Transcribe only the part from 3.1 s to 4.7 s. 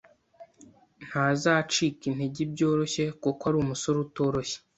kuko ari umusore utoroshye.